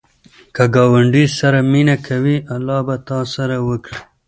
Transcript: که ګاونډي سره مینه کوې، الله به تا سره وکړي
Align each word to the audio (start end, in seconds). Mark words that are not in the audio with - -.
که 0.55 0.63
ګاونډي 0.75 1.23
سره 1.39 1.59
مینه 1.71 1.95
کوې، 2.07 2.35
الله 2.55 2.79
به 2.87 2.95
تا 3.07 3.19
سره 3.33 3.55
وکړي 3.67 3.99